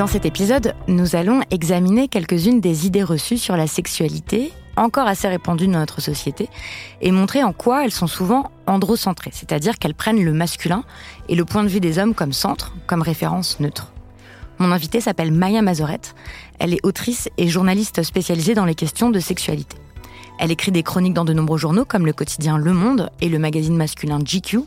[0.00, 5.28] Dans cet épisode, nous allons examiner quelques-unes des idées reçues sur la sexualité, encore assez
[5.28, 6.48] répandues dans notre société,
[7.02, 10.84] et montrer en quoi elles sont souvent androcentrées, c'est-à-dire qu'elles prennent le masculin
[11.28, 13.92] et le point de vue des hommes comme centre, comme référence neutre.
[14.58, 16.14] Mon invitée s'appelle Maya Mazorette.
[16.60, 19.76] Elle est autrice et journaliste spécialisée dans les questions de sexualité.
[20.38, 23.38] Elle écrit des chroniques dans de nombreux journaux comme le quotidien Le Monde et le
[23.38, 24.60] magazine masculin GQ.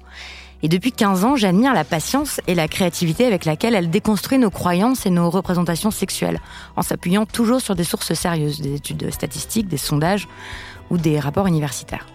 [0.66, 4.50] Et depuis 15 ans, j'admire la patience et la créativité avec laquelle elle déconstruit nos
[4.50, 6.40] croyances et nos représentations sexuelles,
[6.78, 10.30] en s'appuyant toujours sur des sources sérieuses, des études statistiques, des sondages
[10.90, 12.08] ou des rapports universitaires.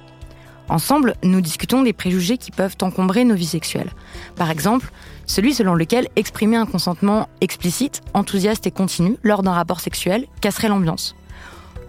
[0.70, 3.90] Ensemble, nous discutons des préjugés qui peuvent encombrer nos vies sexuelles.
[4.36, 4.90] Par exemple,
[5.26, 10.68] celui selon lequel exprimer un consentement explicite, enthousiaste et continu lors d'un rapport sexuel casserait
[10.68, 11.16] l'ambiance.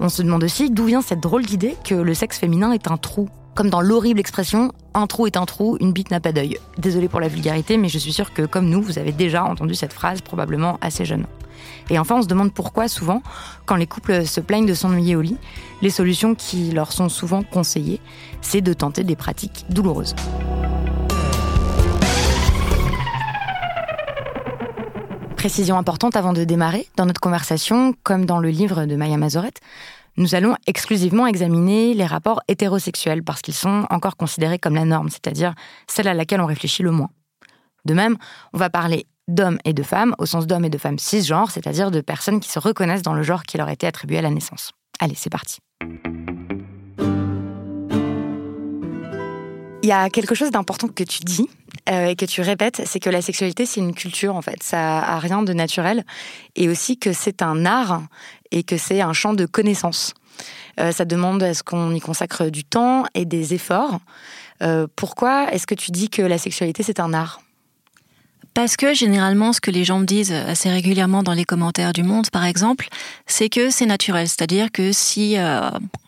[0.02, 2.98] On se demande aussi d'où vient cette drôle d'idée que le sexe féminin est un
[2.98, 3.30] trou
[3.60, 6.58] comme dans l'horrible expression un trou est un trou, une bite n'a pas d'œil.
[6.78, 9.76] Désolée pour la vulgarité, mais je suis sûre que comme nous, vous avez déjà entendu
[9.76, 11.26] cette phrase probablement assez jeune.
[11.90, 13.22] Et enfin, on se demande pourquoi souvent,
[13.66, 15.36] quand les couples se plaignent de s'ennuyer au lit,
[15.82, 18.00] les solutions qui leur sont souvent conseillées,
[18.40, 20.16] c'est de tenter des pratiques douloureuses.
[25.36, 29.60] Précision importante avant de démarrer, dans notre conversation, comme dans le livre de Maya Mazorette,
[30.18, 35.10] nous allons exclusivement examiner les rapports hétérosexuels parce qu'ils sont encore considérés comme la norme,
[35.10, 35.54] c'est-à-dire
[35.88, 37.10] celle à laquelle on réfléchit le moins.
[37.86, 38.18] De même,
[38.54, 41.92] on va parler d'hommes et de femmes au sens d'hommes et de femmes cisgenres, c'est-à-dire
[41.92, 44.30] de personnes qui se reconnaissent dans le genre qui leur a été attribué à la
[44.30, 44.72] naissance.
[45.00, 45.60] Allez, c'est parti.
[49.82, 51.50] Il y a quelque chose d'important que tu dis
[51.90, 54.62] euh, et que tu répètes, c'est que la sexualité, c'est une culture, en fait.
[54.62, 56.06] Ça a rien de naturel.
[56.56, 58.04] Et aussi que c'est un art
[58.52, 60.14] et que c'est un champ de connaissances.
[60.80, 64.00] Euh, ça demande à ce qu'on y consacre du temps et des efforts.
[64.62, 67.42] Euh, pourquoi est-ce que tu dis que la sexualité, c'est un art?
[68.54, 72.04] Parce que généralement, ce que les gens me disent assez régulièrement dans les commentaires du
[72.04, 72.88] Monde, par exemple,
[73.26, 74.28] c'est que c'est naturel.
[74.28, 75.38] C'est-à-dire que si,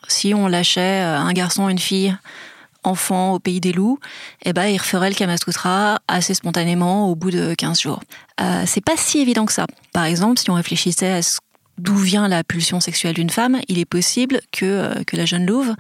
[0.08, 2.14] si on lâchait un garçon, une fille
[2.84, 4.00] enfant au pays des loups,
[4.44, 8.00] eh ben, il referait le Kamasutra assez spontanément au bout de 15 jours.
[8.40, 9.68] Euh, c'est pas si évident que ça.
[9.94, 11.22] Par exemple, si on réfléchissait à
[11.78, 15.46] d'où vient la pulsion sexuelle d'une femme, il est possible que, euh, que la jeune
[15.46, 15.74] louve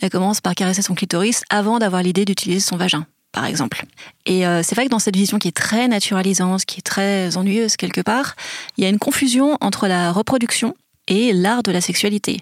[0.00, 3.84] elle commence par caresser son clitoris avant d'avoir l'idée d'utiliser son vagin par exemple.
[4.26, 7.36] Et euh, c'est vrai que dans cette vision qui est très naturalisante, qui est très
[7.36, 8.36] ennuyeuse quelque part,
[8.78, 10.76] il y a une confusion entre la reproduction
[11.08, 12.40] et l'art de la sexualité.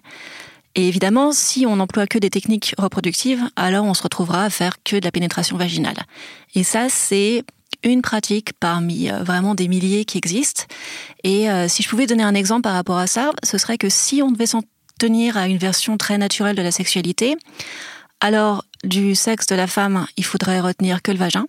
[0.75, 4.83] Et évidemment, si on n'emploie que des techniques reproductives, alors on se retrouvera à faire
[4.83, 6.07] que de la pénétration vaginale.
[6.55, 7.45] Et ça, c'est
[7.85, 10.65] une pratique parmi euh, vraiment des milliers qui existent.
[11.25, 13.89] Et euh, si je pouvais donner un exemple par rapport à ça, ce serait que
[13.89, 14.63] si on devait s'en
[14.99, 17.37] tenir à une version très naturelle de la sexualité,
[18.21, 21.47] alors du sexe de la femme, il faudrait retenir que le vagin.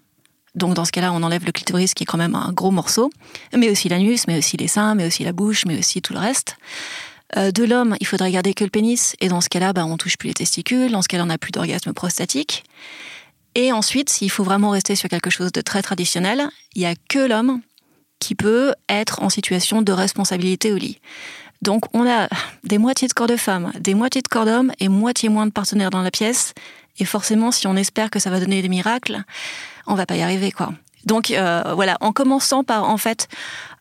[0.55, 3.11] Donc dans ce cas-là, on enlève le clitoris qui est quand même un gros morceau,
[3.55, 6.19] mais aussi l'anus, mais aussi les seins, mais aussi la bouche, mais aussi tout le
[6.19, 6.57] reste.
[7.37, 9.97] Euh, de l'homme, il faudrait garder que le pénis, et dans ce cas-là, bah, on
[9.97, 12.63] touche plus les testicules, dans ce cas-là, on n'a plus d'orgasme prostatique.
[13.55, 16.95] Et ensuite, s'il faut vraiment rester sur quelque chose de très traditionnel, il n'y a
[17.09, 17.61] que l'homme
[18.19, 20.99] qui peut être en situation de responsabilité au lit.
[21.61, 22.27] Donc on a
[22.63, 25.51] des moitiés de corps de femmes, des moitiés de corps d'hommes et moitié moins de
[25.51, 26.53] partenaires dans la pièce.
[26.99, 29.23] Et forcément, si on espère que ça va donner des miracles,
[29.87, 30.73] on va pas y arriver, quoi.
[31.05, 33.27] Donc euh, voilà, en commençant par en fait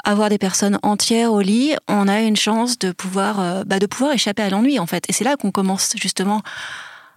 [0.04, 3.86] avoir des personnes entières au lit, on a une chance de pouvoir, euh, bah, de
[3.86, 5.04] pouvoir échapper à l'ennui en fait.
[5.08, 6.42] Et c'est là qu'on commence justement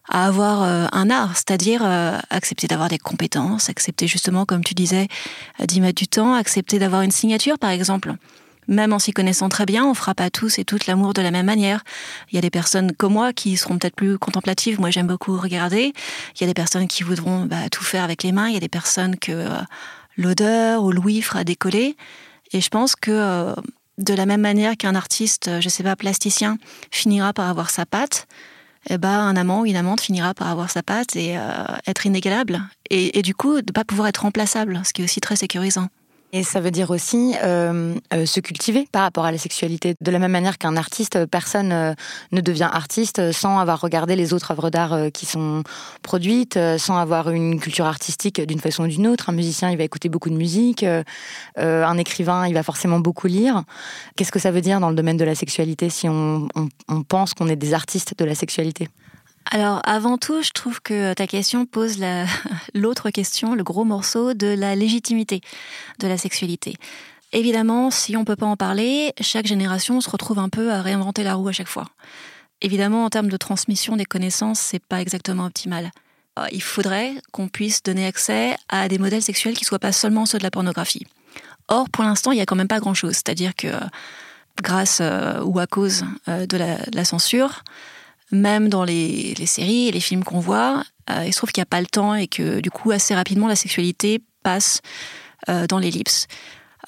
[0.07, 1.83] à avoir euh, un art, c'est-à-dire
[2.29, 5.07] accepter d'avoir des compétences, accepter justement, comme tu disais,
[5.63, 8.15] d'y mettre du temps, accepter d'avoir une signature par exemple
[8.67, 11.31] même en s'y connaissant très bien, on fera pas tous et toutes l'amour de la
[11.31, 11.83] même manière.
[12.31, 14.79] Il y a des personnes comme moi qui seront peut-être plus contemplatives.
[14.79, 15.93] Moi, j'aime beaucoup regarder.
[16.35, 18.47] Il y a des personnes qui voudront bah, tout faire avec les mains.
[18.47, 19.49] Il y a des personnes que euh,
[20.17, 21.95] l'odeur ou l'ouïe fera décoller.
[22.51, 23.53] Et je pense que euh,
[23.97, 26.57] de la même manière qu'un artiste, je sais pas, plasticien,
[26.91, 28.27] finira par avoir sa patte,
[28.89, 31.41] eh ben, un amant ou une amante finira par avoir sa patte et euh,
[31.87, 32.61] être inégalable.
[32.91, 35.89] Et, du coup, de pas pouvoir être remplaçable, ce qui est aussi très sécurisant.
[36.35, 39.95] Et ça veut dire aussi euh, euh, se cultiver par rapport à la sexualité.
[40.01, 41.93] De la même manière qu'un artiste, personne euh,
[42.33, 45.63] ne devient artiste sans avoir regardé les autres œuvres d'art qui sont
[46.01, 49.29] produites, sans avoir une culture artistique d'une façon ou d'une autre.
[49.29, 50.85] Un musicien, il va écouter beaucoup de musique.
[51.55, 53.63] un écrivain, il va forcément beaucoup lire.
[54.17, 56.49] Qu'est-ce que ça veut dire dans le domaine de la sexualité si on
[57.07, 58.89] pense qu'on est des artistes de la sexualité?
[59.51, 61.97] Alors avant tout, je trouve que ta question pose
[62.73, 65.41] l'autre question, le gros morceau de la légitimité
[65.99, 66.75] de la sexualité.
[67.31, 70.81] Évidemment, si on ne peut pas en parler, chaque génération se retrouve un peu à
[70.81, 71.85] réinventer la roue à chaque fois.
[72.61, 75.91] Évidemment, en termes de transmission des connaissances, c'est pas exactement optimal.
[76.39, 80.25] Euh, il faudrait qu'on puisse donner accès à des modèles sexuels qui soient pas seulement
[80.25, 81.05] ceux de la pornographie.
[81.67, 83.13] Or, pour l'instant, il y a quand même pas grand-chose.
[83.13, 83.67] C'est-à-dire que
[84.63, 87.63] grâce euh, ou à cause euh, de la censure,
[88.35, 91.65] même dans les, séries et les films qu'on voit, euh, il se trouve qu'il n'y
[91.65, 94.81] a pas le temps et que du coup, assez rapidement, la sexualité passe
[95.49, 96.27] euh, dans l'ellipse.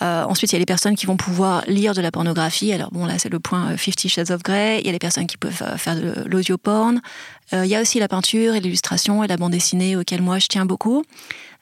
[0.02, 2.72] Euh, ensuite, il y a les personnes qui vont pouvoir lire de la pornographie.
[2.72, 4.80] Alors bon, là, c'est le point Fifty Shades of Grey.
[4.80, 7.02] Il y a les personnes qui peuvent faire de l'audio-porn.
[7.52, 10.48] il y a aussi la peinture et l'illustration et la bande dessinée auquel moi je
[10.48, 11.04] tiens beaucoup.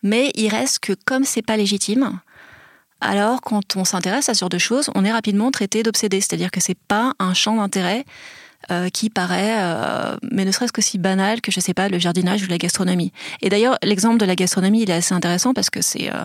[0.03, 2.19] Mais il reste que comme c'est pas légitime,
[2.99, 6.19] alors quand on s'intéresse à ce genre de choses, on est rapidement traité d'obsédé.
[6.19, 8.05] C'est-à-dire que c'est pas un champ d'intérêt
[8.71, 11.99] euh, qui paraît, euh, mais ne serait-ce que si banal que, je sais pas, le
[11.99, 13.11] jardinage ou la gastronomie.
[13.41, 16.11] Et d'ailleurs, l'exemple de la gastronomie, il est assez intéressant parce que c'est...
[16.11, 16.23] Euh,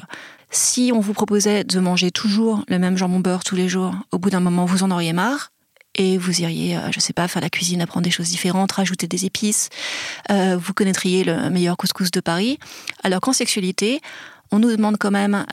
[0.50, 4.18] si on vous proposait de manger toujours le même jambon beurre tous les jours, au
[4.18, 5.52] bout d'un moment, vous en auriez marre
[5.94, 9.26] et vous iriez, je sais pas, faire la cuisine, apprendre des choses différentes, rajouter des
[9.26, 9.68] épices.
[10.28, 12.58] vous connaîtriez le meilleur couscous de Paris.
[13.04, 14.00] Alors qu'en sexualité,
[14.50, 15.44] on nous demande quand même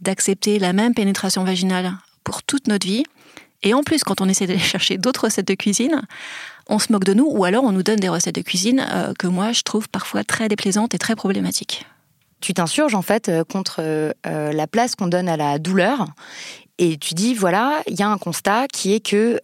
[0.00, 1.92] d'accepter la même pénétration vaginale
[2.24, 3.04] pour toute notre vie.
[3.62, 6.02] Et en plus, quand on essaie d'aller chercher d'autres recettes de cuisine,
[6.68, 9.12] on se moque de nous ou alors on nous donne des recettes de cuisine euh,
[9.18, 11.84] que moi je trouve parfois très déplaisantes et très problématiques.
[12.40, 16.06] Tu t'insurges en fait euh, contre euh, la place qu'on donne à la douleur
[16.78, 19.38] et tu dis, voilà, il y a un constat qui est que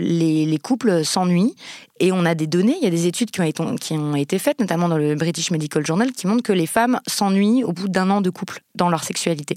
[0.00, 1.54] les, couples s'ennuient.
[2.00, 4.16] Et on a des données, il y a des études qui ont, été, qui ont
[4.16, 7.72] été faites, notamment dans le British Medical Journal, qui montrent que les femmes s'ennuient au
[7.72, 9.56] bout d'un an de couple dans leur sexualité.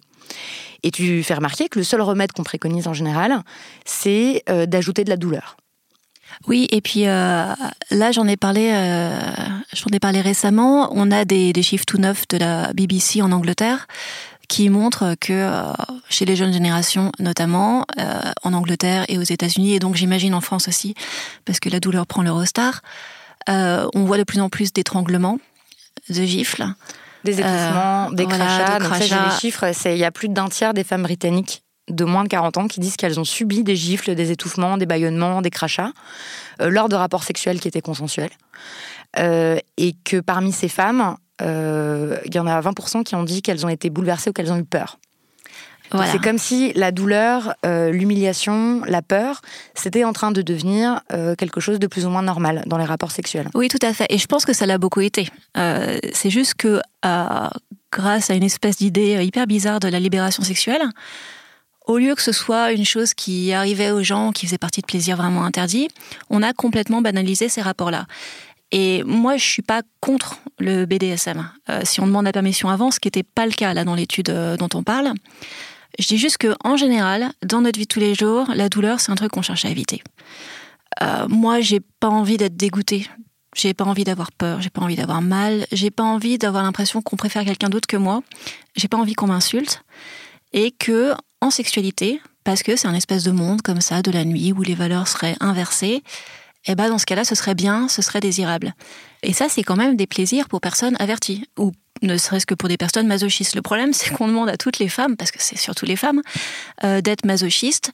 [0.84, 3.42] Et tu fais remarquer que le seul remède qu'on préconise en général,
[3.86, 5.56] c'est euh, d'ajouter de la douleur.
[6.48, 7.54] Oui, et puis euh,
[7.92, 9.18] là, j'en ai parlé, euh,
[9.92, 10.90] ai parlé récemment.
[10.92, 13.88] On a des, chiffres tout neufs de la BBC en Angleterre
[14.50, 15.50] qui montrent que
[16.10, 17.88] chez les jeunes générations, notamment
[18.44, 20.96] en Angleterre et aux États-Unis, et donc j'imagine en France aussi,
[21.46, 22.82] parce que la douleur prend le rostar,
[23.48, 25.40] on voit de plus en plus d'étranglements,
[26.10, 26.68] de gifles.
[27.24, 28.80] Des étouffements, euh, des crachats.
[28.80, 29.66] Donc j'ai les chiffres.
[29.86, 32.80] Il y a plus d'un tiers des femmes britanniques de moins de 40 ans qui
[32.80, 35.92] disent qu'elles ont subi des gifles, des étouffements, des bâillonnements, des crachats
[36.62, 38.32] euh, lors de rapports sexuels qui étaient consensuels.
[39.20, 43.66] Euh, et que parmi ces femmes, il y en a 20% qui ont dit qu'elles
[43.66, 44.98] ont été bouleversées ou qu'elles ont eu peur.
[46.12, 49.42] C'est comme si la douleur, euh, l'humiliation, la peur,
[49.76, 52.86] c'était en train de devenir euh, quelque chose de plus ou moins normal dans les
[52.86, 53.50] rapports sexuels.
[53.54, 54.08] Oui, tout à fait.
[54.10, 55.30] Et je pense que ça l'a beaucoup été.
[55.58, 56.82] Euh, c'est juste que
[57.92, 60.82] grâce à une espèce d'idée hyper bizarre de la libération sexuelle,
[61.86, 64.88] au lieu que ce soit une chose qui arrivait aux gens, qui faisait partie de
[64.88, 65.90] plaisirs vraiment interdits,
[66.30, 68.06] on a complètement banalisé ces rapports-là.
[68.72, 71.48] Et moi, je suis pas contre le BDSM.
[71.84, 74.34] si on demande la permission avant, ce qui n'était pas le cas là dans l'étude
[74.58, 75.14] dont on parle,
[76.00, 79.00] je dis juste que en général, dans notre vie de tous les jours, la douleur,
[79.00, 80.02] c'est un truc qu'on cherche à éviter.
[81.02, 83.08] Euh, moi, j'ai pas envie d'être dégoûtée.
[83.56, 87.04] J'ai pas envie d'avoir peur, j'ai pas envie d'avoir mal, j'ai pas envie d'avoir l'impression
[87.04, 88.24] qu'on préfère quelqu'un d'autre que moi,
[88.76, 89.84] j'ai pas envie qu'on m'insulte.
[90.54, 94.26] Et que, en sexualité, parce que c'est un espèce de monde comme ça, de la
[94.26, 96.04] nuit, où les valeurs seraient inversées,
[96.66, 98.74] eh ben dans ce cas-là, ce serait bien, ce serait désirable.
[99.22, 102.70] Et ça, c'est quand même des plaisirs pour personnes averties, ou ne serait-ce que pour
[102.70, 103.56] des personnes masochistes.
[103.56, 106.22] Le problème, c'est qu'on demande à toutes les femmes, parce que c'est surtout les femmes,
[106.84, 107.92] euh, d'être masochistes,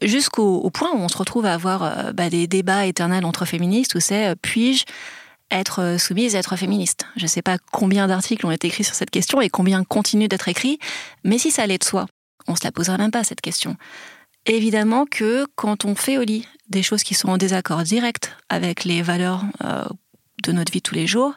[0.00, 3.94] jusqu'au point où on se retrouve à avoir euh, bah, des débats éternels entre féministes,
[3.94, 4.84] où c'est euh, puis-je
[5.50, 7.06] être soumise être féministe?
[7.16, 10.28] Je ne sais pas combien d'articles ont été écrits sur cette question et combien continuent
[10.28, 10.78] d'être écrits,
[11.24, 12.06] mais si ça allait de soi,
[12.48, 13.76] on se la poserait même pas cette question.
[14.46, 18.84] Évidemment que quand on fait au lit des choses qui sont en désaccord direct avec
[18.84, 19.84] les valeurs euh,
[20.42, 21.34] de notre vie tous les jours,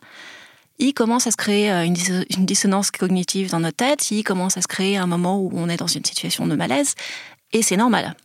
[0.77, 4.62] il commence à se créer euh, une, dissonance cognitive dans notre tête, il commence à
[4.62, 6.96] se créer un moment où on est dans une situation de malaise,
[7.53, 8.15] et c'est normal.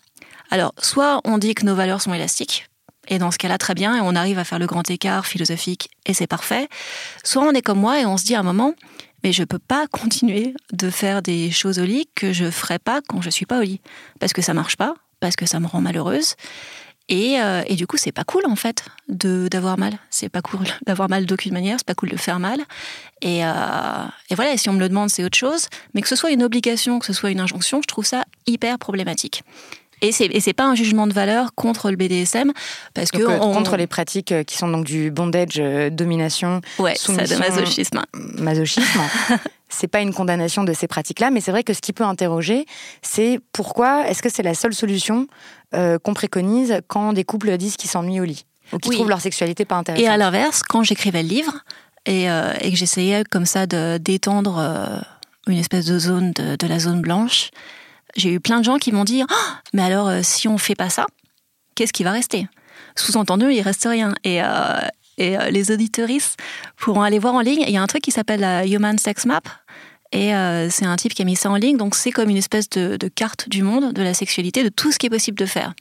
[0.50, 2.66] Alors, soit on dit que nos valeurs sont élastiques,
[3.08, 5.90] et dans ce cas-là, très bien, et on arrive à faire le grand écart philosophique,
[6.06, 6.68] et c'est parfait.
[7.24, 8.74] Soit on est comme moi et on se dit à un moment,
[9.22, 13.00] mais je peux pas continuer de faire des choses au lit que je ferais pas
[13.06, 13.80] quand je suis pas au lit,
[14.18, 16.34] parce que ça marche pas, parce que ça me rend malheureuse.
[17.10, 19.98] Et, euh, et du coup, c'est pas cool en fait de d'avoir mal.
[20.10, 21.76] C'est pas cool d'avoir mal d'aucune manière.
[21.78, 22.60] C'est pas cool de faire mal.
[23.20, 23.48] Et, euh,
[24.30, 24.54] et voilà.
[24.54, 25.68] Et si on me le demande, c'est autre chose.
[25.92, 28.78] Mais que ce soit une obligation, que ce soit une injonction, je trouve ça hyper
[28.78, 29.42] problématique.
[30.02, 32.52] Et c'est et c'est pas un jugement de valeur contre le BDSM
[32.94, 35.60] parce que euh, contre les pratiques qui sont donc du bondage,
[35.92, 36.94] domination, ouais,
[37.38, 38.00] masochisme.
[38.14, 39.00] Masochisme.
[39.68, 42.64] c'est pas une condamnation de ces pratiques-là, mais c'est vrai que ce qui peut interroger,
[43.02, 45.26] c'est pourquoi est-ce que c'est la seule solution
[45.74, 49.20] euh, qu'on préconise quand des couples disent qu'ils s'ennuient au lit ou qu'ils trouvent leur
[49.20, 50.04] sexualité pas intéressante.
[50.04, 51.58] Et à l'inverse, quand j'écrivais le livre
[52.06, 55.00] et, euh, que j'essayais comme ça de d'étendre euh,
[55.46, 57.50] une espèce de zone de, la zone blanche,
[58.16, 59.34] j'ai eu plein de gens qui m'ont dit oh,
[59.72, 61.06] mais alors si on fait pas ça,
[61.76, 62.48] qu'est-ce qui va rester?
[62.96, 64.14] Sous-entendu, il reste rien.
[64.24, 64.40] Et,
[65.18, 66.36] et les auditoristes
[66.76, 67.62] pourront aller voir en ligne.
[67.66, 69.42] Il y a un truc qui s'appelle la Human Sex Map.
[70.12, 71.76] Et euh, c'est un type qui a mis ça en ligne.
[71.76, 74.98] Donc c'est comme une espèce de, carte du monde, de la sexualité, de tout ce
[74.98, 75.74] qui est possible de faire.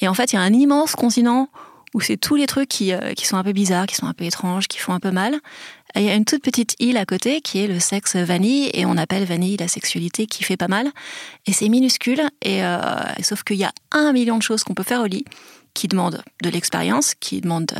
[0.00, 1.48] Et en fait, il y a un immense continent
[1.92, 4.24] où c'est tous les trucs qui, euh, sont un peu bizarres, qui sont un peu
[4.24, 5.38] étranges, qui font un peu mal.
[5.96, 8.86] Il y a une toute petite île à côté qui est le sexe vanille, et
[8.86, 10.88] on appelle vanille la sexualité qui fait pas mal.
[11.46, 12.62] Et c'est minuscule, et,
[13.24, 15.24] sauf qu'il y a un million de choses qu'on peut faire au lit
[15.74, 17.74] qui demandent de l'expérience, qui demandent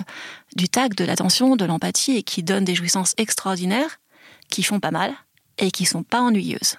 [0.57, 4.01] du tact, de l'attention, de l'empathie et qui donnent des jouissances extraordinaires,
[4.49, 5.15] qui font pas mal
[5.61, 6.77] et qui sont pas ennuyeuses.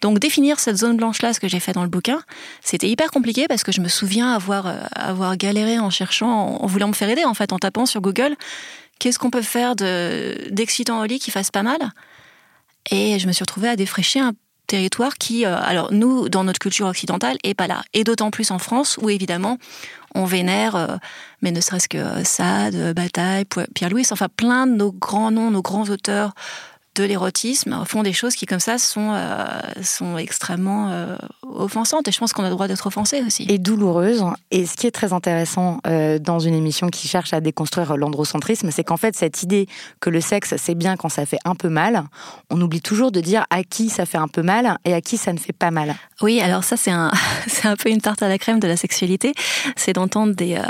[0.00, 2.22] Donc définir cette zone blanche-là, ce que j'ai fait dans le bouquin,
[2.60, 6.66] c'était hyper compliqué parce que je me souviens avoir, euh, avoir galéré en cherchant, en,
[6.66, 8.36] voulant me faire aider, en fait, en tapant sur Google,
[8.98, 11.78] qu'est-ce qu'on peut faire d'excitant au lit qui fasse pas mal
[12.90, 14.32] Et je me suis retrouvée à défraîchir un
[14.66, 17.82] territoire qui, euh, alors nous, dans notre culture occidentale, est pas là.
[17.94, 19.58] Et d'autant plus en France, où évidemment,
[20.14, 20.96] on vénère, euh,
[21.40, 25.88] mais ne serait-ce que Sade, Bataille, Pierre-Louis, enfin plein de nos grands noms, nos grands
[25.88, 26.34] auteurs
[26.94, 29.46] de l'érotisme font des choses qui comme ça sont euh,
[29.82, 32.06] sont extrêmement euh, offensantes.
[32.08, 33.46] Et je pense qu'on a le droit d'être offensé aussi.
[33.48, 34.22] Et douloureuses.
[34.50, 38.70] Et ce qui est très intéressant euh, dans une émission qui cherche à déconstruire l'androcentrisme
[38.70, 39.66] c'est qu'en fait cette idée
[40.00, 42.04] que le sexe c'est bien quand ça fait un peu mal
[42.50, 45.16] on oublie toujours de dire à qui ça fait un peu mal et à qui
[45.16, 45.94] ça ne fait pas mal.
[46.20, 47.10] Oui alors ça c'est un
[47.46, 49.32] c'est un peu une tarte à la crème de la sexualité.
[49.76, 50.60] C'est d'entendre des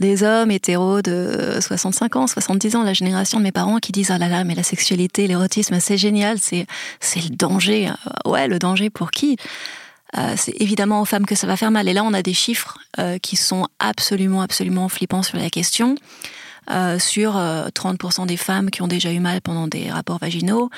[0.00, 4.10] des hommes hétéros de 65 ans, 70 ans, la génération de mes parents qui disent
[4.10, 6.66] ah là là mais la sexualité, l'érotisme c'est génial, c'est
[7.16, 7.88] le danger.
[7.88, 9.36] Euh, ouais, le danger pour qui?
[10.16, 11.88] Euh, c'est évidemment aux femmes que ça va faire mal.
[11.88, 15.96] Et là, on a des chiffres euh, qui sont absolument, absolument flippants sur la question.
[16.98, 20.68] sur 30% des femmes qui ont déjà eu mal pendant des rapports vaginaux,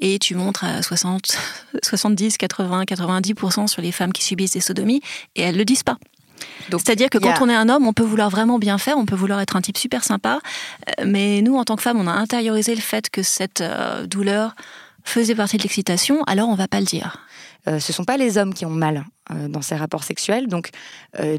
[0.00, 1.38] et tu montres à 60,
[1.84, 5.02] 70, 80, 90% sur les femmes qui subissent des sodomies,
[5.36, 5.98] et elles le disent pas.
[6.70, 9.14] C'est-à-dire que quand on est un homme, on peut vouloir vraiment bien faire, on peut
[9.14, 10.40] vouloir être un type super sympa,
[10.88, 14.06] euh, mais nous, en tant que femme, on a intériorisé le fait que cette euh,
[14.06, 14.54] douleur
[15.04, 17.18] faisait partie de l'excitation, alors on va pas le dire.
[17.68, 19.04] Euh, ce sont pas les hommes qui ont mal
[19.48, 20.46] dans ces rapports sexuels.
[20.46, 20.70] Donc,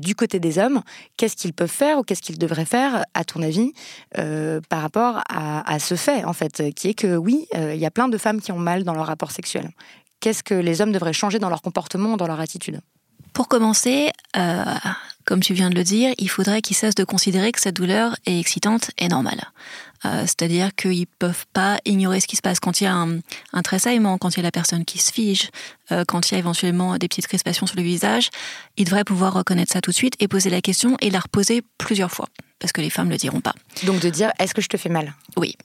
[0.02, 0.82] du côté des hommes,
[1.16, 3.72] qu'est-ce qu'ils peuvent faire ou qu'est-ce qu'ils devraient faire, à ton avis,
[4.14, 7.92] par rapport à, à, ce fait, en fait, qui est que oui, il y a
[7.92, 9.70] plein de femmes qui ont mal dans leur rapport sexuel.
[10.20, 12.82] Qu'est-ce que les hommes devraient changer dans leur comportement, dans leur attitude?
[13.38, 14.64] Pour commencer, euh,
[15.24, 18.16] comme tu viens de le dire, il faudrait qu'ils cessent de considérer que cette douleur
[18.26, 19.52] est excitante et normale.
[20.06, 23.62] Euh, c'est-à-dire qu'ils peuvent pas ignorer ce qui se passe quand il y a un,
[23.62, 25.52] tressaillement, quand il y a la personne qui se fige,
[25.92, 28.32] euh, quand il y a éventuellement des petites crispations sur le visage.
[28.76, 31.62] Ils devraient pouvoir reconnaître ça tout de suite et poser la question et la reposer
[31.78, 33.54] plusieurs fois, parce que les femmes ne le diront pas.
[33.84, 35.14] Donc de dire, est-ce que je te fais mal?
[35.36, 35.56] Oui.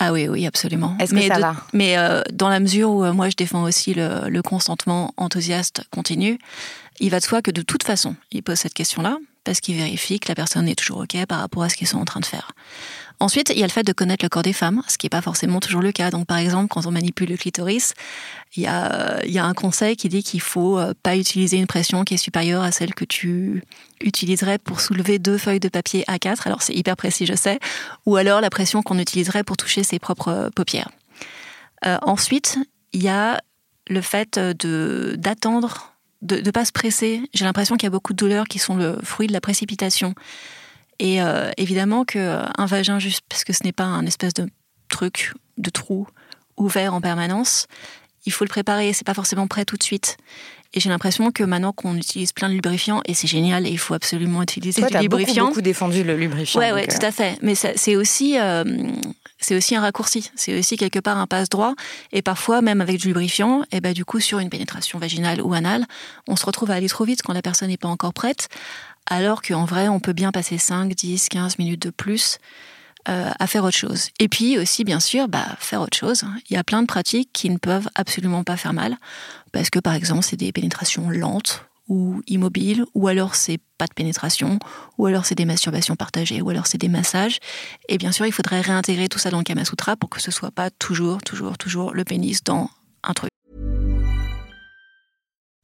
[0.00, 0.96] Ah oui, oui, absolument.
[1.00, 1.56] Est-ce que ça va?
[1.72, 1.96] Mais
[2.32, 6.38] dans la mesure où moi je défends aussi le, le consentement enthousiaste continu,
[7.00, 10.20] il va de soi que de toute façon, il pose cette question-là, parce qu'il vérifie
[10.20, 12.26] que la personne est toujours OK par rapport à ce qu'ils sont en train de
[12.26, 12.52] faire.
[13.20, 15.10] Ensuite, il y a le fait de connaître le corps des femmes, ce qui n'est
[15.10, 16.10] pas forcément toujours le cas.
[16.10, 17.94] Donc, par exemple, quand on manipule le clitoris,
[18.56, 22.14] il y a, un conseil qui dit qu'il faut euh, pas utiliser une pression qui
[22.14, 23.64] est supérieure à celle que tu
[24.00, 26.42] utiliserais pour soulever deux feuilles de papier A4.
[26.44, 27.58] Alors, c'est hyper précis, je sais.
[28.06, 30.90] Ou alors la pression qu'on utiliserait pour toucher ses propres euh, paupières.
[31.86, 32.58] Euh, ensuite,
[32.92, 33.40] il y a
[33.88, 37.22] le fait d'attendre de ne pas se presser.
[37.32, 40.14] J'ai l'impression qu'il y a beaucoup de douleurs qui sont le fruit de la précipitation.
[40.98, 44.48] Et euh, évidemment qu'un vagin, juste parce que ce n'est pas un espèce de
[44.88, 46.06] truc, de trou
[46.56, 47.66] ouvert en permanence,
[48.26, 48.92] il faut le préparer.
[48.92, 50.16] C'est pas forcément prêt tout de suite.
[50.74, 53.78] Et j'ai l'impression que maintenant qu'on utilise plein de lubrifiants, et c'est génial, et il
[53.78, 55.44] faut absolument utiliser Toi, du t'as lubrifiant.
[55.44, 56.60] beaucoup, beaucoup défendu le lubrifiant.
[56.60, 57.38] Ouais, ouais, donc, tout à fait.
[57.40, 58.64] Mais c'est aussi, euh,
[59.40, 60.30] c'est aussi un raccourci.
[60.34, 61.74] C'est aussi quelque part un passe-droit.
[62.12, 65.54] Et parfois, même avec du lubrifiant, et ben, du coup, sur une pénétration vaginale ou
[65.54, 65.86] anale,
[66.26, 68.48] on se retrouve à aller trop vite quand la personne n'est pas encore prête.
[69.10, 72.38] Alors qu'en vrai, on peut bien passer 5, 10, 15 minutes de plus
[73.08, 74.10] euh, à faire autre chose.
[74.20, 76.24] Et puis aussi, bien sûr, bah, faire autre chose.
[76.50, 78.98] Il y a plein de pratiques qui ne peuvent absolument pas faire mal.
[79.50, 83.94] Parce que, par exemple, c'est des pénétrations lentes ou immobiles, ou alors c'est pas de
[83.94, 84.58] pénétration,
[84.98, 87.38] ou alors c'est des masturbations partagées, ou alors c'est des massages.
[87.88, 90.30] Et bien sûr, il faudrait réintégrer tout ça dans le Kama Sutra pour que ce
[90.30, 92.68] soit pas toujours, toujours, toujours le pénis dans
[93.04, 93.30] un truc.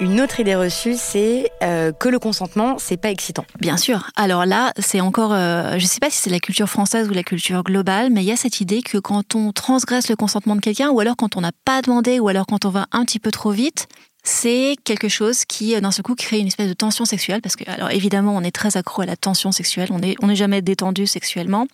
[0.00, 3.44] Une autre idée reçue, c'est euh, que le consentement, c'est pas excitant.
[3.60, 4.10] Bien sûr.
[4.16, 7.22] Alors là, c'est encore, euh, je sais pas si c'est la culture française ou la
[7.22, 10.60] culture globale, mais il y a cette idée que quand on transgresse le consentement de
[10.60, 13.20] quelqu'un, ou alors quand on n'a pas demandé, ou alors quand on va un petit
[13.20, 13.86] peu trop vite,
[14.24, 17.40] c'est quelque chose qui, euh, d'un seul coup, crée une espèce de tension sexuelle.
[17.40, 19.90] Parce que, alors évidemment, on est très accro à la tension sexuelle.
[19.92, 21.68] On n'est on n'est jamais détendu sexuellement.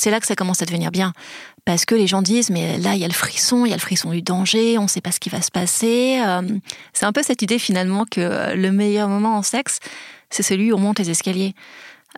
[0.00, 1.12] C'est là que ça commence à devenir bien.
[1.66, 3.76] Parce que les gens disent, mais là, il y a le frisson, il y a
[3.76, 6.22] le frisson du danger, on ne sait pas ce qui va se passer.
[6.26, 6.40] Euh,
[6.94, 9.78] C'est un peu cette idée finalement que le meilleur moment en sexe,
[10.30, 11.54] c'est celui où on monte les escaliers.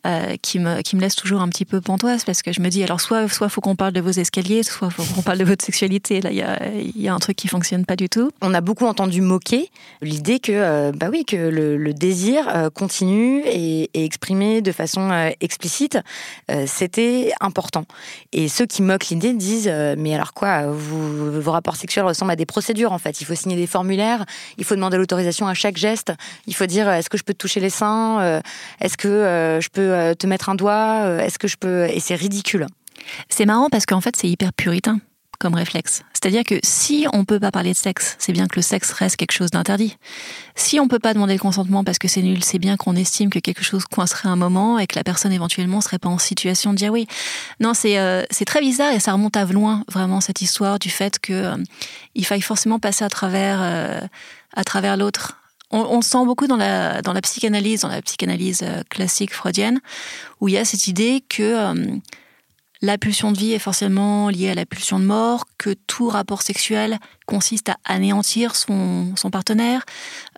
[0.07, 2.69] Euh, qui, me, qui me laisse toujours un petit peu pantoise parce que je me
[2.69, 5.45] dis alors soit soit faut qu'on parle de vos escaliers soit faut qu'on parle de
[5.45, 8.31] votre sexualité là il y a, y a un truc qui fonctionne pas du tout
[8.41, 13.43] On a beaucoup entendu moquer l'idée que, euh, bah oui, que le, désir euh, continu
[13.47, 15.99] et, exprimé de façon euh, explicite,
[16.67, 17.85] c'était important.
[18.33, 22.47] Et ceux qui moquent l'idée disent, mais alors quoi, vos rapports sexuels ressemblent à des
[22.47, 23.21] procédures en fait.
[23.21, 24.25] Il faut signer des formulaires,
[24.59, 26.13] il faut demander l'autorisation à chaque geste,
[26.47, 28.41] il faut dire, est-ce que je peux toucher les seins,
[28.81, 32.01] est-ce que je peux euh, te mettre un doigt, Euh, est-ce que je peux, et
[32.01, 32.67] c'est ridicule.
[33.29, 35.01] c'est marrant parce qu'en fait c'est hyper puritain
[35.41, 36.03] comme réflexe.
[36.13, 39.17] C'est-à-dire que si on peut pas parler de sexe c'est bien que le sexe reste
[39.17, 39.97] quelque chose d'interdit.
[40.55, 43.29] Si on peut pas demander le consentement parce que c'est nul c'est bien qu'on estime
[43.29, 46.71] que quelque chose coincerait un moment et que la personne éventuellement serait pas en situation
[46.73, 47.09] de dire oui.
[47.59, 51.19] Non c'est euh, très bizarre et ça remonte à loin vraiment cette histoire du fait
[51.19, 51.57] que euh,
[52.15, 53.61] il faille forcément passer à travers
[54.55, 55.42] à travers l'autre
[55.73, 59.81] on, le sent beaucoup dans la, psychanalyse, dans la psychanalyse euh, classique freudienne,
[60.41, 61.97] où il y a cette idée que euh,
[62.83, 66.43] la pulsion de vie est forcément liée à la pulsion de mort, que tout rapport
[66.43, 69.85] sexuel consiste à anéantir son, partenaire,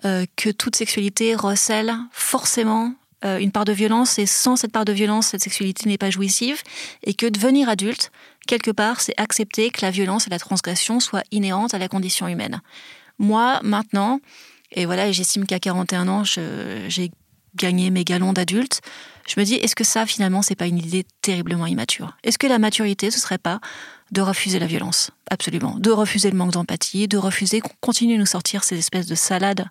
[0.05, 2.93] euh, que toute sexualité recèle forcément
[3.39, 6.61] une part de violence, et sans cette part de violence, cette sexualité n'est pas jouissive,
[7.01, 8.11] et que devenir adulte,
[8.45, 12.27] quelque part, c'est accepter que la violence et la transgression soient inhérentes à la condition
[12.27, 12.61] humaine.
[13.17, 14.19] Moi, maintenant,
[14.71, 17.11] et voilà, j'estime qu'à 41 ans, j'ai
[17.55, 18.81] gagné mes galons d'adulte.
[19.27, 22.15] Je me dis, est-ce que ça, finalement, c'est pas une idée terriblement immature?
[22.23, 23.59] Est-ce que la maturité, ce serait pas
[24.11, 25.09] de refuser la violence?
[25.31, 25.77] Absolument.
[25.79, 29.15] De refuser le manque d'empathie, de refuser qu'on continue de nous sortir ces espèces de
[29.15, 29.65] salades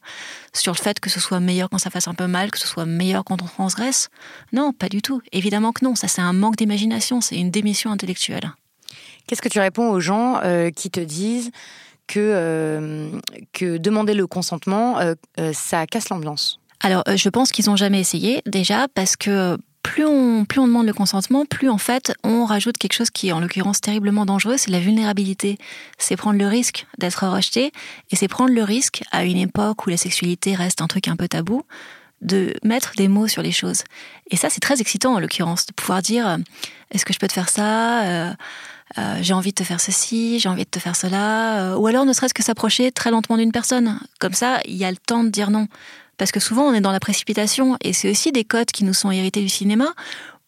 [0.53, 2.67] sur le fait que ce soit meilleur quand ça fasse un peu mal, que ce
[2.67, 4.09] soit meilleur quand on transgresse?
[4.53, 5.23] Non, pas du tout.
[5.31, 5.95] Évidemment que non.
[5.95, 8.51] Ça, c'est un manque d'imagination, c'est une démission intellectuelle.
[9.27, 11.51] Qu'est-ce que tu réponds aux gens euh, qui te disent
[12.07, 13.11] que, euh,
[13.53, 18.01] que demander le consentement, euh, euh, ça casse l'ambiance Alors, je pense qu'ils n'ont jamais
[18.01, 22.47] essayé, déjà, parce que plus on, plus on demande le consentement, plus en fait on
[22.47, 25.59] rajoute quelque chose qui est en l'occurrence terriblement dangereux, c'est la vulnérabilité.
[25.99, 27.71] C'est prendre le risque d'être rejeté,
[28.11, 31.17] et c'est prendre le risque à une époque où la sexualité reste un truc un
[31.17, 31.63] peu tabou,
[32.23, 33.85] de mettre des mots sur les choses.
[34.31, 36.39] Et ça, c'est très excitant en l'occurrence, de pouvoir dire
[36.91, 38.35] est-ce que je peux te faire ça
[38.99, 41.77] euh, euh, J'ai envie de te faire ceci, j'ai envie de te faire cela.
[41.79, 43.99] ou alors ne serait-ce que s'approcher très lentement d'une personne.
[44.19, 45.69] Comme ça, il y a le temps de dire non.
[46.17, 47.77] Parce que souvent, on est dans la précipitation.
[47.83, 49.87] Et c'est aussi des codes qui nous sont hérités du cinéma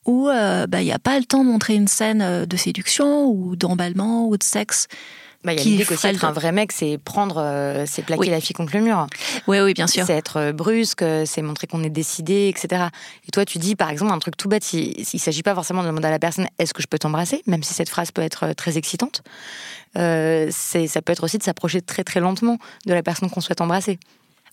[0.04, 3.56] où bah, il n'y a pas le temps de montrer une scène de séduction ou
[3.56, 4.86] d'emballement ou de sexe.
[5.46, 8.30] Bah, il y a l'idée qu'aussi être un vrai mec, c'est prendre, euh, c'est plaquer
[8.30, 9.06] la fille contre le mur.
[9.46, 10.04] Oui, oui, bien sûr.
[10.04, 12.86] C'est être euh, brusque, c'est montrer qu'on est décidé, etc.
[13.28, 15.82] Et toi, tu dis, par exemple, un truc tout bête, il ne s'agit pas forcément
[15.82, 18.22] de demander à la personne est-ce que je peux t'embrasser, même si cette phrase peut
[18.22, 19.22] être euh, très excitante.
[19.94, 24.00] ça peut être aussi de s'approcher très très lentement de la personne qu'on souhaite embrasser.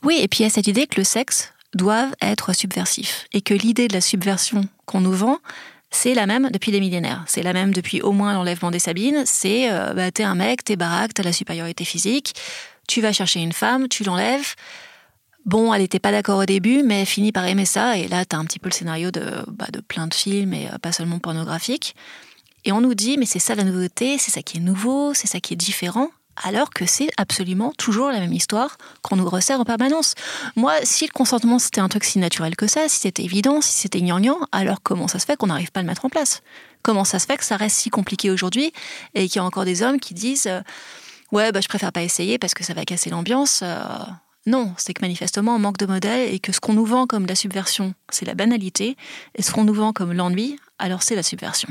[0.04, 3.42] Oui, et puis il y a cette idée que le sexe doit être subversif et
[3.42, 5.40] que l'idée de la subversion qu'on nous vend,
[5.94, 7.24] c'est la même depuis des millénaires.
[7.28, 9.24] C'est la même depuis au moins l'enlèvement des Sabines.
[9.26, 12.34] C'est euh, bah, t'es un mec, t'es baraque, t'as la supériorité physique,
[12.88, 14.56] tu vas chercher une femme, tu l'enlèves.
[15.46, 17.98] Bon, elle n'était pas d'accord au début, mais elle finit par aimer ça.
[17.98, 20.68] Et là, t'as un petit peu le scénario de, bah, de plein de films et
[20.68, 21.96] euh, pas seulement pornographiques.
[22.66, 25.28] Et on nous dit, mais c'est ça la nouveauté, c'est ça qui est nouveau, c'est
[25.28, 26.10] ça qui est différent
[26.42, 30.16] alors que c'est absolument toujours la même histoire qu'on nous resserre en permanence.
[30.56, 33.74] Moi, si le consentement c'était un truc si naturel que ça, si c'était évident, si
[33.74, 36.42] c'était gnangnan, alors comment ça se fait qu'on n'arrive pas à le mettre en place?
[36.82, 38.74] Comment ça se fait que ça reste si compliqué aujourd'hui
[39.16, 40.62] et qu'il y a encore des hommes qui disent euh,
[41.32, 43.84] ouais bah je préfère pas essayer parce que ça va casser l'ambiance euh,
[44.46, 47.26] non, c'est que manifestement on manque de modèles et que ce qu'on nous vend comme
[47.26, 48.98] la subversion, c'est la banalité,
[49.36, 51.70] et ce qu'on nous vend comme l'ennui, alors c'est la subversion.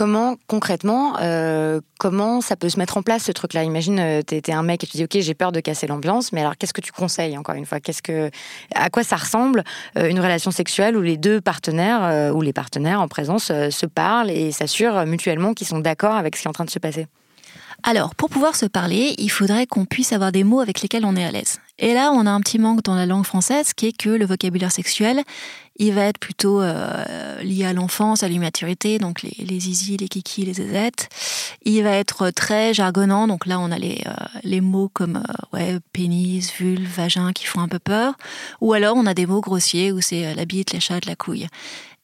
[0.00, 3.64] Comment concrètement, euh, comment ça peut se mettre en place ce truc-là?
[3.64, 6.32] Imagine, euh, tu étais un mec et tu dis ok, j'ai peur de casser l'ambiance,
[6.32, 7.80] mais alors qu'est-ce que tu conseilles encore une fois?
[7.80, 8.30] Qu'est-ce que,
[8.74, 9.62] à quoi ça ressemble
[9.98, 14.30] euh, une relation sexuelle où les deux partenaires ou les partenaires en présence se parlent
[14.30, 17.06] et s'assurent mutuellement qu'ils sont d'accord avec ce qui est en train de se passer?
[17.82, 21.14] Alors, pour pouvoir se parler, il faudrait qu'on puisse avoir des mots avec lesquels on
[21.14, 21.60] est à l'aise.
[21.80, 24.26] Et là, on a un petit manque dans la langue française qui est que le
[24.26, 25.22] vocabulaire sexuel,
[25.76, 30.08] il va être plutôt euh, lié à l'enfance, à l'immaturité, donc les, les zizi, les
[30.08, 31.08] kiki, les zézettes.
[31.64, 34.12] Il va être très jargonnant, donc là, on a les, euh,
[34.44, 38.12] les mots comme euh, ouais, pénis, vulve, vagin qui font un peu peur.
[38.60, 41.46] Ou alors, on a des mots grossiers où c'est la bite, les chattes, la couille.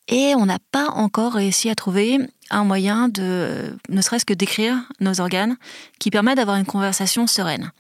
[0.09, 4.77] Et on n'a pas encore réussi à trouver un moyen de, ne serait-ce que d'écrire
[5.01, 5.57] nos organes,
[5.99, 7.73] qui permet d'avoir une conversation sereine.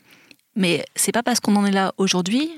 [0.57, 2.51] Mais c'est pas parce qu'on en est là aujourd'hui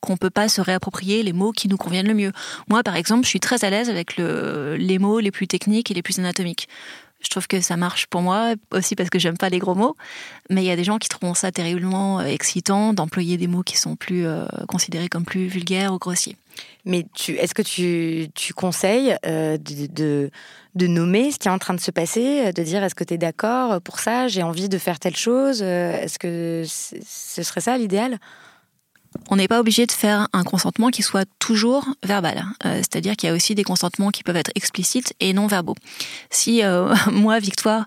[0.00, 2.32] qu'on peut pas se réapproprier les mots qui nous conviennent le mieux.
[2.68, 5.90] Moi, par exemple, je suis très à l'aise avec le, les mots les plus techniques
[5.90, 6.68] et les plus anatomiques.
[7.24, 9.96] Je trouve que ça marche pour moi, aussi parce que j'aime pas les gros mots.
[10.50, 13.62] Mais il y a des gens qui trouveront ça terriblement euh, excitant d'employer des mots
[13.62, 16.36] qui sont plus euh, considérés comme plus vulgaires ou grossiers.
[16.84, 20.30] Mais est-ce que tu, conseilles euh, de,
[20.86, 23.18] nommer ce qui est en train de se passer, de dire est-ce que tu es
[23.18, 28.18] d'accord pour ça, j'ai envie de faire telle chose Est-ce que ce serait ça l'idéal?
[29.30, 32.44] On n'est pas obligé de faire un consentement qui soit toujours verbal.
[32.64, 35.76] Euh, c'est-à-dire qu'il y a aussi des consentements qui peuvent être explicites et non verbaux.
[36.30, 37.86] Si euh, moi, Victoire,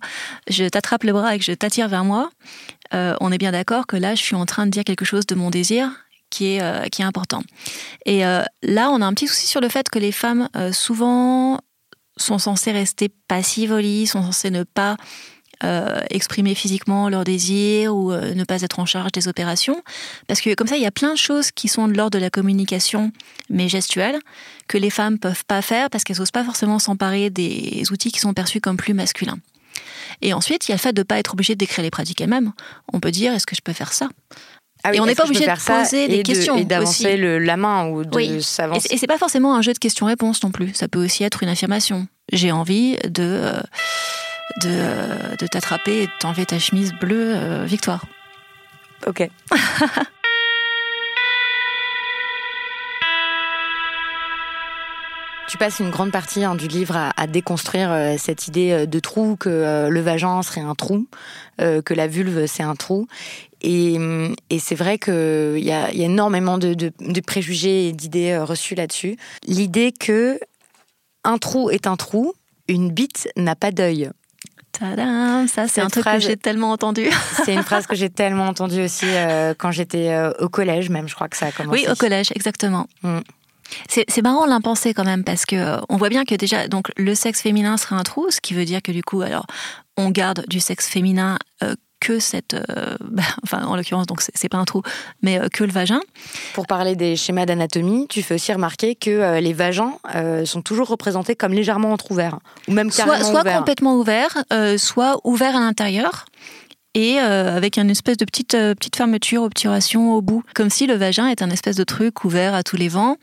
[0.50, 2.30] je t'attrape le bras et que je t'attire vers moi,
[2.94, 5.36] on est bien d'accord que là, je suis en train de dire quelque chose de
[5.36, 5.92] mon désir
[6.30, 7.42] qui est, euh, qui est important.
[8.06, 10.72] Et euh, là, on a un petit souci sur le fait que les femmes, euh,
[10.72, 11.60] souvent,
[12.18, 14.98] sont censées rester passives au lit, sont censées ne pas
[16.10, 19.82] exprimer physiquement leurs désirs ou ne pas être en charge des opérations.
[20.28, 22.22] Parce que comme ça, il y a plein de choses qui sont de l'ordre de
[22.22, 23.12] la communication,
[23.50, 24.20] mais gestuelle,
[24.67, 28.20] que les femmes peuvent pas faire parce qu'elles n'osent pas forcément s'emparer des outils qui
[28.20, 29.39] sont perçus comme plus masculins.
[30.22, 32.22] Et ensuite, il y a le fait de ne pas être obligé d'écrire les pratiques
[32.22, 32.52] elles-mêmes.
[32.93, 34.10] On peut dire, est-ce que je peux faire ça?
[34.84, 36.56] Ah et on n'est pas obligé de poser des questions.
[36.56, 38.88] et d'avancer la main ou de s'avancer.
[38.91, 40.74] Et c'est pas forcément un jeu de questions-réponses non plus.
[40.74, 42.08] Ça peut aussi être une affirmation.
[42.32, 43.60] J'ai envie de, euh,
[44.62, 48.06] de, euh, de t'attraper et de t'enlever ta chemise bleue, euh, Victoire.
[49.06, 49.30] Ok.
[55.50, 59.88] Tu passes une grande partie hein, du livre à, déconstruire cette idée de trou, que
[59.90, 61.08] le vagin serait un trou,
[61.58, 63.08] que la vulve c'est un trou.
[63.62, 63.98] Et,
[64.60, 69.18] c'est vrai qu'il y, a, énormément de, préjugés et d'idées euh, reçues là-dessus.
[69.46, 70.40] L'idée que
[71.24, 72.34] un trou est un trou,
[72.68, 74.10] une bite n'a pas d'œil.
[74.78, 77.10] Tadam, ça c'est un truc que j'ai tellement entendu.
[77.46, 81.08] c'est une phrase que j'ai tellement entendue aussi euh, quand j'étais euh, au collège, même
[81.08, 81.86] je crois que ça a commencé.
[81.86, 82.88] Oui, au collège, exactement.
[83.04, 83.20] Mm.
[83.90, 87.42] C'est marrant l'impensé quand même parce que on voit bien que déjà donc le sexe
[87.42, 89.46] féminin serait un trou, ce qui veut dire que du coup alors
[89.98, 91.38] on garde du sexe féminin
[92.00, 94.82] que cette, euh, bah, enfin en l'occurrence donc c'est pas un trou,
[95.22, 96.00] mais euh, que le vagin.
[96.54, 99.98] Pour parler des schémas d'anatomie, tu fais aussi remarquer que euh, les vagins
[100.46, 104.44] sont toujours représentés comme légèrement entrouverts, ou même carrément soit, soit complètement ouverts,
[104.78, 106.26] soit ouverts à l'intérieur.
[106.94, 111.28] et avec une espèce de petite, petite fermeture, obturation au bout, comme si le vagin
[111.28, 113.18] est un espèce de truc ouvert à tous les vents.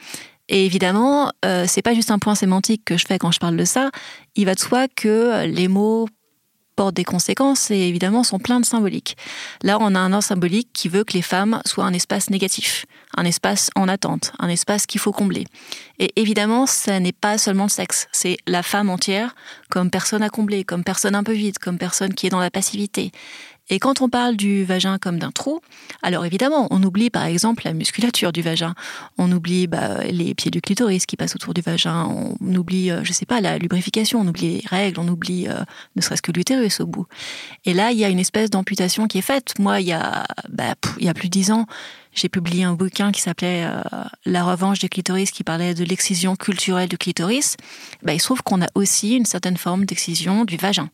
[0.49, 1.33] Et évidemment,
[1.67, 3.91] c'est pas juste un point sémantique que je fais quand je parle de ça.
[4.37, 6.07] Il va de soi que les mots
[6.77, 9.17] portent des conséquences et évidemment sont pleins de symboliques.
[9.63, 12.87] Là, on a un ordre symbolique qui veut que les femmes soient un espace négatif,
[13.17, 15.47] un espace en attente, un espace qu'il faut combler.
[15.99, 19.35] Et évidemment, ça n'est pas seulement le sexe, c'est la femme entière
[19.71, 22.51] comme personne à combler, comme personne un peu vide, comme personne qui est dans la
[22.51, 23.13] passivité.
[23.71, 25.61] Et quand on parle du vagin comme d'un trou,
[26.03, 28.75] alors évidemment, on oublie par exemple la musculature du vagin,
[29.17, 32.07] on oublie bah, les pieds du clitoris qui passent autour du vagin,
[32.41, 35.65] on oublie, euh, je sais pas, la lubrification, on oublie les règles, on oublie euh,
[35.97, 37.07] ne serait-ce que l'utérus au bout.
[37.65, 39.55] Et là, il y a une espèce d'amputation qui est faite.
[39.59, 41.67] Moi, il y a, bah, il y a plus de dix ans,
[42.15, 43.83] j'ai publié un bouquin qui s'appelait euh,
[44.25, 47.57] La revanche du clitoris, qui parlait de l'excision culturelle du clitoris.
[48.03, 50.91] Bah, il se trouve qu'on a aussi une certaine forme d'excision du vagin.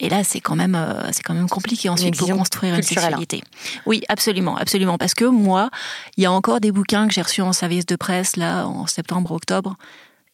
[0.00, 3.42] Et là, c'est quand même, euh, c'est quand même compliqué ensuite pour construire une sexualité.
[3.86, 4.98] Oui, absolument, absolument.
[4.98, 5.70] Parce que moi,
[6.16, 8.86] il y a encore des bouquins que j'ai reçus en service de presse là en
[8.86, 9.76] septembre, octobre,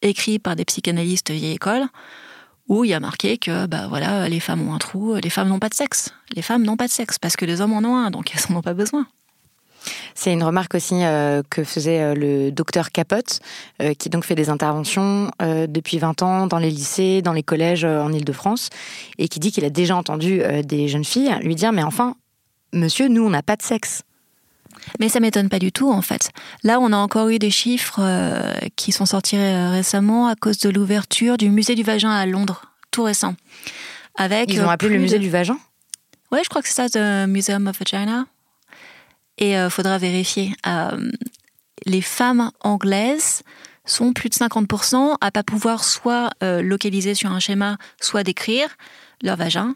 [0.01, 1.87] écrits par des psychanalystes vieille école,
[2.69, 5.49] où il y a marqué que bah voilà, les femmes ont un trou, les femmes
[5.49, 6.13] n'ont pas de sexe.
[6.35, 8.41] Les femmes n'ont pas de sexe parce que les hommes en ont un, donc elles
[8.49, 9.05] n'en ont pas besoin.
[10.15, 13.39] C'est une remarque aussi euh, que faisait euh, le docteur Capote,
[13.81, 17.85] euh, qui donc fait des interventions depuis 20 ans dans les lycées, dans les collèges
[17.85, 18.69] en Ile-de-France,
[19.17, 22.15] et qui dit qu'il a déjà entendu des jeunes filles lui dire Mais enfin,
[22.73, 24.03] monsieur, nous, on n'a pas de sexe.
[24.99, 26.31] Mais ça m'étonne pas du tout, en fait.
[26.63, 28.01] Là, on a encore eu des chiffres
[28.75, 33.03] qui sont sortis récemment à cause de l'ouverture du musée du vagin à Londres, tout
[33.03, 33.35] récent.
[34.15, 35.57] Avec Ils ont appelé le musée du vagin?
[36.31, 38.25] Ouais, je crois que c'est ça, le Museum of Vagina.
[39.37, 40.53] Et il euh, faudra vérifier.
[40.65, 41.11] Euh,
[41.85, 43.43] les femmes anglaises
[43.85, 48.75] sont plus de 50% à pas pouvoir soit euh, localiser sur un schéma, soit décrire
[49.21, 49.75] leur vagin,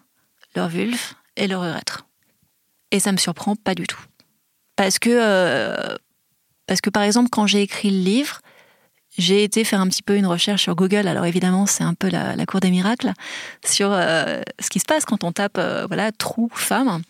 [0.55, 2.05] leur vulve et leur urètre.
[2.91, 4.01] Et ça me surprend pas du tout.
[4.75, 5.97] Parce que,
[6.65, 8.41] parce que par exemple, quand j'ai écrit le livre,
[9.17, 11.07] j'ai été faire un petit peu une recherche sur Google.
[11.07, 13.11] Alors évidemment, c'est un peu la, cour des miracles
[13.65, 17.01] sur euh, ce qui se passe quand on tape euh, voilà trou femme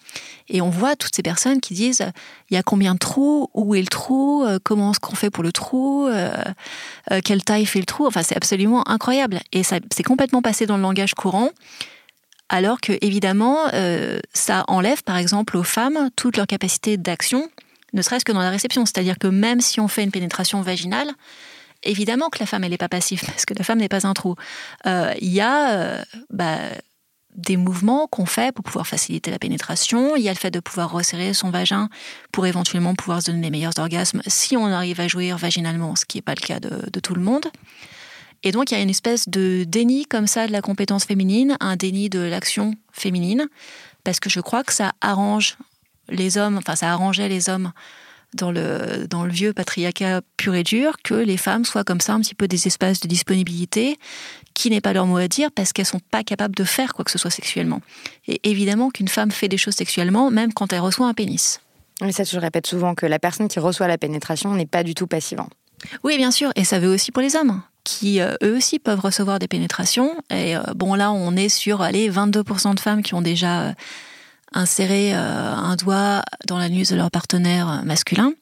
[0.49, 2.03] et on voit toutes ces personnes qui disent
[2.49, 5.29] il y a combien de trous, où est le trou, euh, comment est-ce qu'on fait
[5.29, 6.09] pour le trou,
[7.23, 8.07] quelle taille fait le trou?
[8.07, 11.49] Enfin, c'est absolument incroyable et ça c'est complètement passé dans le langage courant.
[12.49, 13.57] Alors que évidemment,
[14.33, 17.47] ça enlève par exemple aux femmes toute leur capacité d'action,
[17.93, 18.85] ne serait-ce que dans la réception.
[18.85, 21.11] C'est-à-dire que même si on fait une pénétration vaginale,
[21.83, 24.13] évidemment que la femme, elle n'est pas passive, parce que la femme n'est pas un
[24.13, 24.35] trou.
[24.85, 26.57] Euh, il y a euh, bah,
[27.35, 30.15] des mouvements qu'on fait pour pouvoir faciliter la pénétration.
[30.15, 31.89] Il y a le fait de pouvoir resserrer son vagin
[32.31, 36.05] pour éventuellement pouvoir se donner les meilleurs orgasmes si on arrive à jouir vaginalement, ce
[36.05, 37.45] qui n'est pas le cas de, tout le monde.
[38.43, 41.57] Et donc, il y a une espèce de déni comme ça de la compétence féminine,
[41.59, 43.47] un déni de l'action féminine,
[44.03, 45.57] parce que je crois que ça arrange
[46.09, 47.71] les hommes, enfin, ça arrangeait les hommes
[48.33, 52.13] dans le, dans le vieux patriarcat pur et dur que les femmes soient comme ça
[52.13, 53.97] un petit peu des espaces de disponibilité
[54.53, 57.05] qui n'est pas leur mot à dire parce qu'elles sont pas capables de faire quoi
[57.05, 57.81] que ce soit sexuellement.
[58.27, 61.61] Et évidemment qu'une femme fait des choses sexuellement même quand elle reçoit un pénis.
[62.01, 64.95] Mais ça, je répète souvent que la personne qui reçoit la pénétration n'est pas du
[64.95, 65.49] tout passivant.
[66.03, 68.99] Oui, bien sûr, et ça veut aussi pour les hommes qui euh, eux aussi peuvent
[68.99, 70.15] recevoir des pénétrations.
[70.29, 73.73] Et euh, bon, là, on est sur allez, 22% de femmes qui ont déjà euh,
[74.53, 78.33] insérer euh, un doigt dans la nuit de leur partenaire masculin.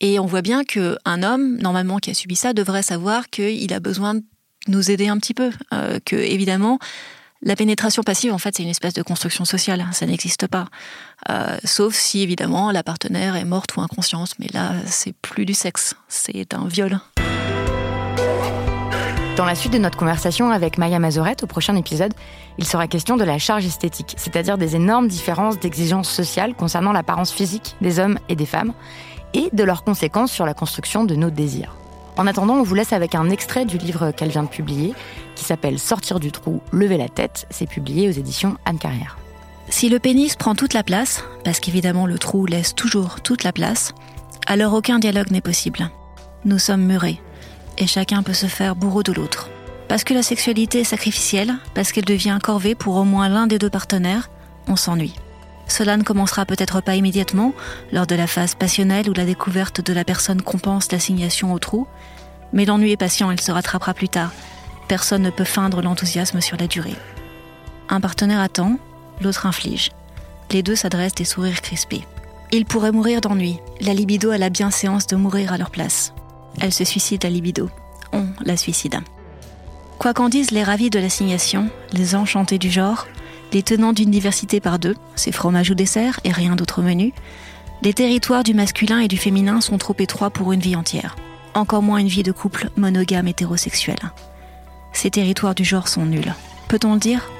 [0.00, 3.80] Et on voit bien qu'un homme, normalement, qui a subi ça, devrait savoir qu'il a
[3.80, 4.22] besoin de
[4.68, 5.50] nous aider un petit peu.
[5.72, 6.78] Euh, que, évidemment,
[7.42, 9.86] la pénétration passive, en fait, c'est une espèce de construction sociale.
[9.92, 10.66] Ça n'existe pas.
[11.30, 14.34] Euh, sauf si, évidemment, la partenaire est morte ou inconsciente.
[14.38, 15.94] Mais là, c'est plus du sexe.
[16.08, 17.00] C'est un viol.
[19.36, 22.14] Dans la suite de notre conversation avec Maya Mazorette, au prochain épisode,
[22.58, 27.32] il sera question de la charge esthétique, c'est-à-dire des énormes différences d'exigences sociales concernant l'apparence
[27.32, 28.72] physique des hommes et des femmes,
[29.34, 31.76] et de leurs conséquences sur la construction de nos désirs.
[32.16, 34.94] En attendant, on vous laisse avec un extrait du livre qu'elle vient de publier,
[35.34, 37.46] qui s'appelle Sortir du trou, lever la tête.
[37.50, 39.18] C'est publié aux éditions Anne Carrière.
[39.68, 43.52] Si le pénis prend toute la place, parce qu'évidemment le trou laisse toujours toute la
[43.52, 43.92] place,
[44.46, 45.90] alors aucun dialogue n'est possible.
[46.44, 47.20] Nous sommes murés,
[47.76, 49.50] et chacun peut se faire bourreau de l'autre.
[49.88, 53.58] Parce que la sexualité est sacrificielle, parce qu'elle devient corvée pour au moins l'un des
[53.58, 54.30] deux partenaires,
[54.68, 55.14] on s'ennuie.
[55.68, 57.52] Cela ne commencera peut-être pas immédiatement,
[57.92, 61.86] lors de la phase passionnelle où la découverte de la personne compense l'assignation au trou,
[62.52, 64.32] mais l'ennui est patient, il se rattrapera plus tard.
[64.88, 66.94] Personne ne peut feindre l'enthousiasme sur la durée.
[67.88, 68.78] Un partenaire attend,
[69.20, 69.90] l'autre inflige.
[70.52, 72.06] Les deux s'adressent des sourires crispés.
[72.52, 73.58] Ils pourraient mourir d'ennui.
[73.80, 76.12] La libido a la bienséance de mourir à leur place.
[76.60, 77.68] Elle se suicide à libido.
[78.12, 79.00] On la suicide.
[79.98, 83.06] Quoi qu'en disent les ravis de l'assignation, les enchantés du genre,
[83.52, 87.12] Les tenants d'une diversité par deux, c'est fromage ou dessert et rien d'autre menu.
[87.82, 91.16] Les territoires du masculin et du féminin sont trop étroits pour une vie entière.
[91.54, 93.98] Encore moins une vie de couple monogame hétérosexuel.
[94.92, 96.34] Ces territoires du genre sont nuls.
[96.68, 97.30] Peut-on le dire?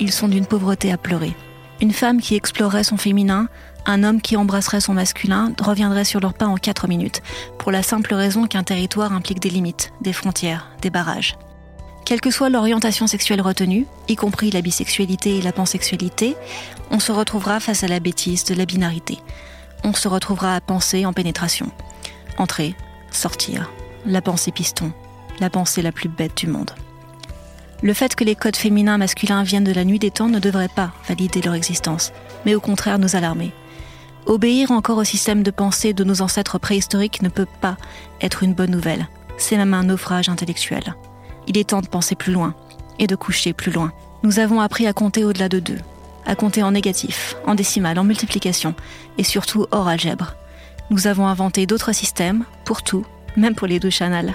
[0.00, 1.34] Ils sont d'une pauvreté à pleurer.
[1.80, 3.48] Une femme qui explorerait son féminin,
[3.86, 7.22] un homme qui embrasserait son masculin reviendrait sur leur pas en 4 minutes,
[7.58, 11.36] pour la simple raison qu'un territoire implique des limites, des frontières, des barrages.
[12.08, 16.36] Quelle que soit l'orientation sexuelle retenue, y compris la bisexualité et la pansexualité,
[16.90, 19.18] on se retrouvera face à la bêtise de la binarité.
[19.84, 21.70] On se retrouvera à penser en pénétration.
[22.38, 22.74] Entrer,
[23.10, 23.70] sortir,
[24.06, 24.90] la pensée piston,
[25.38, 26.70] la pensée la plus bête du monde.
[27.82, 30.68] Le fait que les codes féminins masculins viennent de la nuit des temps ne devrait
[30.74, 32.12] pas valider leur existence,
[32.46, 33.52] mais au contraire nous alarmer.
[34.24, 37.76] Obéir encore au système de pensée de nos ancêtres préhistoriques ne peut pas
[38.22, 39.08] être une bonne nouvelle.
[39.36, 40.94] C'est même un naufrage intellectuel.
[41.48, 42.54] Il est temps de penser plus loin
[42.98, 43.92] et de coucher plus loin.
[44.22, 45.78] Nous avons appris à compter au-delà de deux,
[46.26, 48.74] à compter en négatif, en décimal, en multiplication
[49.16, 50.34] et surtout hors algèbre.
[50.90, 53.04] Nous avons inventé d'autres systèmes pour tout,
[53.36, 54.34] même pour les deux chanals.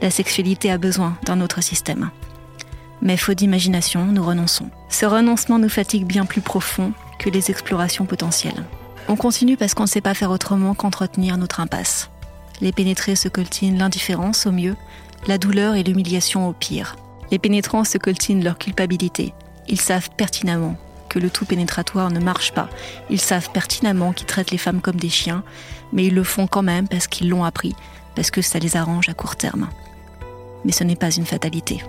[0.00, 2.10] La sexualité a besoin d'un autre système.
[3.00, 4.70] Mais faute d'imagination, nous renonçons.
[4.88, 8.64] Ce renoncement nous fatigue bien plus profond que les explorations potentielles.
[9.08, 12.10] On continue parce qu'on ne sait pas faire autrement qu'entretenir notre impasse.
[12.60, 14.76] Les pénétrés se coltinent l'indifférence au mieux,
[15.26, 16.96] la douleur et l'humiliation au pire.
[17.30, 19.32] Les pénétrants se coltinent leur culpabilité.
[19.68, 20.76] Ils savent pertinemment
[21.08, 22.68] que le tout pénétratoire ne marche pas.
[23.10, 25.44] Ils savent pertinemment qu'ils traitent les femmes comme des chiens,
[25.92, 27.74] mais ils le font quand même parce qu'ils l'ont appris,
[28.14, 29.68] parce que ça les arrange à court terme.
[30.64, 31.82] Mais ce n'est pas une fatalité.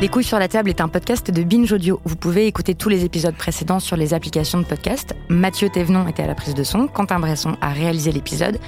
[0.00, 2.00] Les couilles sur la table est un podcast de Binge Audio.
[2.04, 5.16] Vous pouvez écouter tous les épisodes précédents sur les applications de podcast.
[5.28, 8.60] Mathieu Thévenon était à la prise de son, Quentin Bresson a réalisé l'épisode.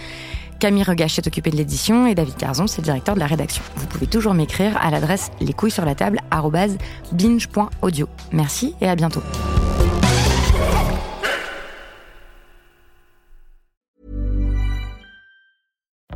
[0.59, 3.63] Camille Regache est occupé de l'édition et David Carzon, c'est le directeur de la rédaction.
[3.77, 6.19] Vous pouvez toujours m'écrire à l'adresse les couilles sur la table
[7.13, 8.09] binge.audio.
[8.33, 9.23] Merci et à bientôt.